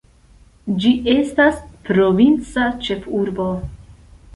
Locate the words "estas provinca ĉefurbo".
1.13-3.51